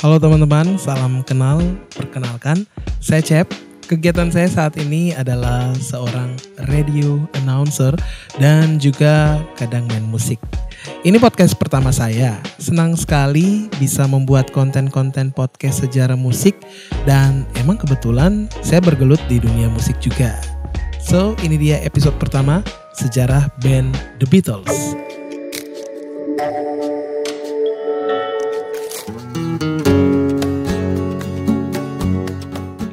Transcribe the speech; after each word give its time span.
Halo 0.00 0.16
teman-teman, 0.16 0.80
salam 0.80 1.20
kenal. 1.28 1.60
Perkenalkan, 1.92 2.64
saya 3.04 3.20
Cep. 3.20 3.52
Kegiatan 3.84 4.32
saya 4.32 4.48
saat 4.48 4.80
ini 4.80 5.12
adalah 5.12 5.76
seorang 5.76 6.40
radio 6.72 7.20
announcer 7.36 7.92
dan 8.40 8.80
juga 8.80 9.36
kadang 9.60 9.84
main 9.92 10.08
musik. 10.08 10.40
Ini 11.04 11.20
podcast 11.20 11.52
pertama 11.52 11.92
saya. 11.92 12.40
Senang 12.56 12.96
sekali 12.96 13.68
bisa 13.76 14.08
membuat 14.08 14.48
konten-konten 14.56 15.36
podcast 15.36 15.84
sejarah 15.84 16.16
musik 16.16 16.56
dan 17.04 17.44
emang 17.60 17.76
kebetulan 17.76 18.48
saya 18.64 18.80
bergelut 18.80 19.20
di 19.28 19.36
dunia 19.36 19.68
musik 19.68 20.00
juga. 20.00 20.32
So, 20.96 21.36
ini 21.44 21.60
dia 21.60 21.76
episode 21.84 22.16
pertama 22.16 22.64
sejarah 22.96 23.52
band 23.60 23.92
The 24.16 24.24
Beatles. 24.32 24.96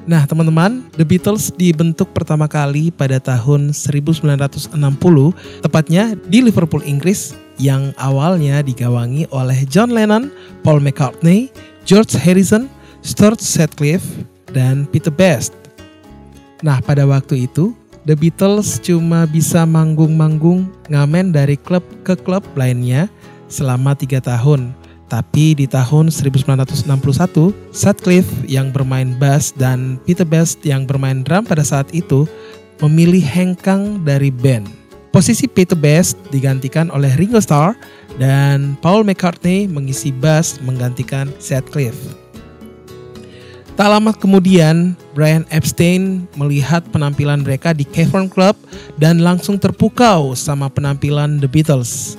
Nah, 0.08 0.24
teman-teman, 0.24 0.88
The 0.96 1.04
Beatles 1.04 1.52
dibentuk 1.52 2.16
pertama 2.16 2.48
kali 2.48 2.96
pada 2.96 3.20
tahun 3.20 3.76
1960, 3.76 4.72
tepatnya 5.60 6.16
di 6.32 6.40
Liverpool, 6.40 6.80
Inggris, 6.88 7.36
yang 7.60 7.92
awalnya 8.00 8.64
digawangi 8.64 9.28
oleh 9.36 9.68
John 9.68 9.92
Lennon, 9.92 10.32
Paul 10.64 10.80
McCartney, 10.80 11.52
George 11.84 12.16
Harrison, 12.16 12.72
Stuart 13.04 13.44
Sutcliffe, 13.44 14.24
dan 14.56 14.88
Peter 14.88 15.12
Best. 15.12 15.52
Nah, 16.64 16.80
pada 16.80 17.04
waktu 17.04 17.44
itu, 17.52 17.76
The 18.08 18.16
Beatles 18.16 18.80
cuma 18.80 19.28
bisa 19.28 19.68
manggung-manggung 19.68 20.72
ngamen 20.88 21.36
dari 21.36 21.60
klub 21.60 21.84
ke 22.08 22.16
klub 22.16 22.48
lainnya 22.56 23.12
selama 23.52 23.92
tiga 23.92 24.24
tahun 24.24 24.72
tapi 25.08 25.56
di 25.56 25.66
tahun 25.68 26.12
1961, 26.12 27.56
Sutcliffe 27.72 28.32
yang 28.44 28.76
bermain 28.76 29.16
bass 29.16 29.56
dan 29.56 29.96
Peter 30.04 30.28
Best 30.28 30.60
yang 30.68 30.84
bermain 30.84 31.24
drum 31.24 31.48
pada 31.48 31.64
saat 31.64 31.88
itu 31.96 32.28
memilih 32.84 33.24
hengkang 33.24 34.04
dari 34.04 34.30
band. 34.30 34.68
Posisi 35.16 35.48
Peter 35.48 35.74
Best 35.74 36.20
digantikan 36.30 36.92
oleh 36.94 37.10
Ringo 37.16 37.40
Starr 37.42 37.74
dan 38.20 38.76
Paul 38.84 39.08
McCartney 39.08 39.66
mengisi 39.66 40.12
bass 40.12 40.60
menggantikan 40.62 41.32
Sutcliffe. 41.40 42.28
Tak 43.78 43.94
lama 43.94 44.10
kemudian, 44.10 44.98
Brian 45.14 45.46
Epstein 45.54 46.26
melihat 46.34 46.82
penampilan 46.90 47.46
mereka 47.46 47.78
di 47.78 47.86
Cavern 47.86 48.26
Club 48.26 48.58
dan 48.98 49.22
langsung 49.22 49.62
terpukau 49.62 50.34
sama 50.34 50.66
penampilan 50.66 51.38
The 51.38 51.46
Beatles. 51.46 52.18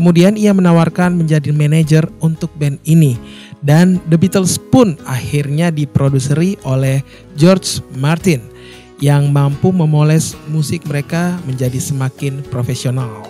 Kemudian 0.00 0.32
ia 0.32 0.56
menawarkan 0.56 1.12
menjadi 1.12 1.52
manajer 1.52 2.08
untuk 2.24 2.48
band 2.56 2.80
ini 2.88 3.20
dan 3.60 4.00
The 4.08 4.16
Beatles 4.16 4.56
pun 4.56 4.96
akhirnya 5.04 5.68
diproduseri 5.68 6.56
oleh 6.64 7.04
George 7.36 7.84
Martin 8.00 8.40
yang 8.96 9.28
mampu 9.28 9.68
memoles 9.68 10.40
musik 10.48 10.88
mereka 10.88 11.36
menjadi 11.44 11.76
semakin 11.76 12.40
profesional. 12.48 13.28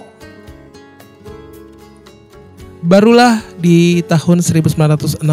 Barulah 2.86 3.42
di 3.58 4.06
tahun 4.06 4.38
1962 4.38 5.26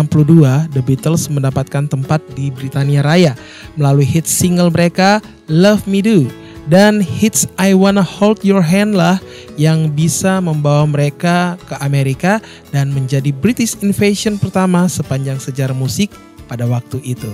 The 0.73 0.81
Beatles 0.81 1.29
mendapatkan 1.29 1.85
tempat 1.85 2.17
di 2.33 2.49
Britania 2.49 3.05
Raya 3.05 3.37
melalui 3.77 4.09
hit 4.09 4.25
single 4.25 4.73
mereka 4.73 5.21
Love 5.45 5.85
Me 5.85 6.01
Do 6.01 6.46
dan 6.67 6.99
hits 6.99 7.47
I 7.55 7.71
Wanna 7.71 8.03
Hold 8.03 8.43
Your 8.43 8.63
Hand 8.63 8.95
lah 8.95 9.19
yang 9.55 9.91
bisa 9.91 10.43
membawa 10.43 10.83
mereka 10.87 11.55
ke 11.67 11.75
Amerika 11.79 12.43
dan 12.75 12.91
menjadi 12.91 13.31
British 13.31 13.79
Invasion 13.79 14.35
pertama 14.35 14.85
sepanjang 14.91 15.39
sejarah 15.39 15.75
musik 15.75 16.11
pada 16.45 16.67
waktu 16.67 16.99
itu. 17.03 17.31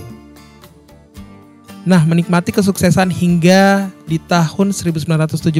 Nah, 1.83 1.99
menikmati 2.07 2.55
kesuksesan 2.55 3.11
hingga 3.11 3.91
di 4.07 4.15
tahun 4.15 4.71
1970 4.71 5.59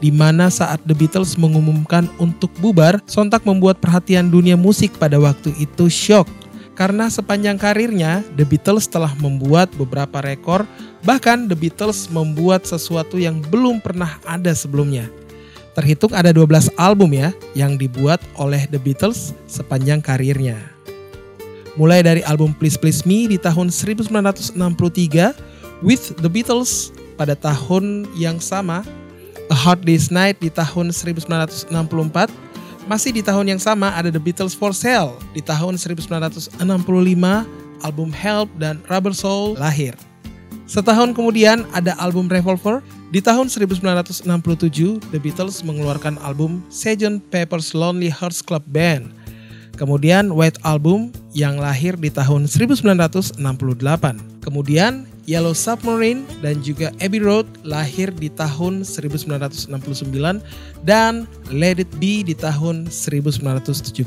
di 0.00 0.08
mana 0.08 0.48
saat 0.48 0.80
The 0.88 0.96
Beatles 0.96 1.36
mengumumkan 1.36 2.08
untuk 2.16 2.48
bubar, 2.56 3.04
sontak 3.04 3.44
membuat 3.44 3.76
perhatian 3.76 4.32
dunia 4.32 4.56
musik 4.56 4.96
pada 4.96 5.20
waktu 5.20 5.52
itu 5.60 5.92
shock 5.92 6.24
karena 6.72 7.12
sepanjang 7.12 7.60
karirnya, 7.60 8.24
The 8.32 8.48
Beatles 8.48 8.88
telah 8.88 9.12
membuat 9.20 9.68
beberapa 9.76 10.24
rekor, 10.24 10.64
bahkan 11.04 11.44
The 11.44 11.56
Beatles 11.56 12.08
membuat 12.08 12.64
sesuatu 12.64 13.20
yang 13.20 13.44
belum 13.52 13.84
pernah 13.84 14.16
ada 14.24 14.56
sebelumnya. 14.56 15.12
Terhitung 15.72 16.12
ada 16.12 16.32
12 16.32 16.72
album 16.76 17.16
ya 17.16 17.32
yang 17.52 17.76
dibuat 17.76 18.20
oleh 18.36 18.64
The 18.68 18.80
Beatles 18.80 19.36
sepanjang 19.48 20.00
karirnya. 20.04 20.60
Mulai 21.76 22.04
dari 22.04 22.20
album 22.28 22.52
Please 22.52 22.76
Please 22.76 23.04
Me 23.08 23.24
di 23.28 23.40
tahun 23.40 23.72
1963, 23.72 24.60
With 25.80 26.16
The 26.20 26.28
Beatles 26.28 26.92
pada 27.16 27.32
tahun 27.36 28.04
yang 28.16 28.40
sama, 28.40 28.84
A 29.48 29.56
Hard 29.56 29.84
Day's 29.84 30.12
Night 30.12 30.40
di 30.40 30.48
tahun 30.52 30.92
1964, 30.92 31.72
masih 32.86 33.14
di 33.14 33.22
tahun 33.22 33.56
yang 33.56 33.60
sama 33.62 33.94
ada 33.94 34.10
The 34.10 34.22
Beatles 34.22 34.54
for 34.56 34.74
Sale. 34.74 35.16
Di 35.34 35.42
tahun 35.44 35.78
1965 35.78 36.58
album 37.82 38.10
Help 38.14 38.48
dan 38.58 38.78
Rubber 38.86 39.14
Soul 39.14 39.58
lahir. 39.58 39.94
Setahun 40.66 41.12
kemudian 41.12 41.68
ada 41.76 41.92
album 42.00 42.30
Revolver. 42.30 42.80
Di 43.12 43.20
tahun 43.20 43.52
1967 43.52 44.24
The 45.12 45.20
Beatles 45.20 45.60
mengeluarkan 45.60 46.16
album 46.24 46.64
Sgt. 46.72 47.20
Pepper's 47.28 47.76
Lonely 47.76 48.08
Hearts 48.08 48.40
Club 48.40 48.64
Band. 48.72 49.12
Kemudian 49.82 50.30
White 50.30 50.62
Album 50.62 51.10
yang 51.34 51.58
lahir 51.58 51.98
di 51.98 52.06
tahun 52.06 52.46
1968. 52.46 53.42
Kemudian 54.38 55.10
Yellow 55.26 55.58
Submarine 55.58 56.22
dan 56.38 56.62
juga 56.62 56.94
Abbey 57.02 57.18
Road 57.18 57.50
lahir 57.66 58.14
di 58.14 58.30
tahun 58.30 58.86
1969 58.86 59.74
dan 60.86 61.26
Let 61.50 61.82
It 61.82 61.90
Be 61.98 62.22
di 62.22 62.30
tahun 62.38 62.86
1970. 62.94 64.06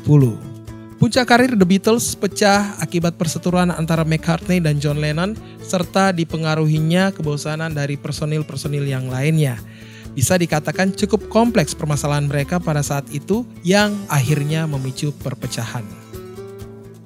Puncak 0.96 1.28
karir 1.28 1.52
The 1.52 1.68
Beatles 1.68 2.16
pecah 2.16 2.80
akibat 2.80 3.20
perseteruan 3.20 3.68
antara 3.68 4.00
McCartney 4.00 4.64
dan 4.64 4.80
John 4.80 4.96
Lennon 4.96 5.36
serta 5.60 6.08
dipengaruhinya 6.08 7.12
kebosanan 7.12 7.76
dari 7.76 8.00
personil-personil 8.00 8.88
yang 8.88 9.12
lainnya. 9.12 9.60
Bisa 10.16 10.40
dikatakan 10.40 10.96
cukup 10.96 11.28
kompleks 11.28 11.76
permasalahan 11.76 12.24
mereka 12.24 12.56
pada 12.56 12.80
saat 12.80 13.04
itu 13.12 13.44
yang 13.60 13.92
akhirnya 14.08 14.64
memicu 14.64 15.12
perpecahan. 15.12 15.84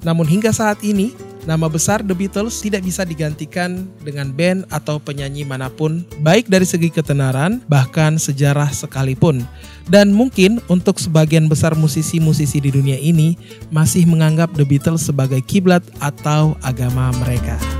Namun 0.06 0.30
hingga 0.30 0.54
saat 0.54 0.78
ini, 0.86 1.12
nama 1.42 1.66
besar 1.66 2.06
The 2.06 2.14
Beatles 2.14 2.62
tidak 2.62 2.86
bisa 2.86 3.02
digantikan 3.02 3.90
dengan 4.06 4.30
band 4.30 4.70
atau 4.70 5.02
penyanyi 5.02 5.42
mana 5.42 5.66
pun, 5.68 6.06
baik 6.22 6.46
dari 6.46 6.64
segi 6.64 6.88
ketenaran, 6.88 7.60
bahkan 7.66 8.14
sejarah 8.14 8.70
sekalipun. 8.70 9.42
Dan 9.90 10.14
mungkin 10.14 10.62
untuk 10.70 11.02
sebagian 11.02 11.50
besar 11.50 11.74
musisi-musisi 11.74 12.62
di 12.62 12.70
dunia 12.70 12.96
ini 12.96 13.34
masih 13.74 14.06
menganggap 14.06 14.54
The 14.54 14.62
Beatles 14.62 15.02
sebagai 15.02 15.42
kiblat 15.42 15.82
atau 15.98 16.54
agama 16.62 17.10
mereka. 17.18 17.79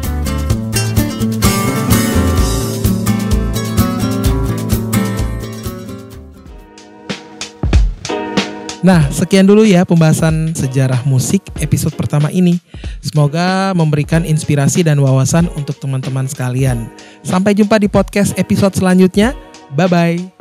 Nah, 8.81 9.05
sekian 9.13 9.45
dulu 9.45 9.69
ya 9.69 9.85
pembahasan 9.85 10.57
sejarah 10.57 11.05
musik 11.05 11.45
episode 11.61 11.93
pertama 11.93 12.33
ini. 12.33 12.57
Semoga 13.05 13.77
memberikan 13.77 14.25
inspirasi 14.25 14.81
dan 14.81 14.97
wawasan 15.05 15.53
untuk 15.53 15.77
teman-teman 15.77 16.25
sekalian. 16.25 16.89
Sampai 17.21 17.53
jumpa 17.53 17.77
di 17.77 17.93
podcast 17.93 18.33
episode 18.41 18.73
selanjutnya. 18.73 19.37
Bye 19.77 19.89
bye. 19.93 20.40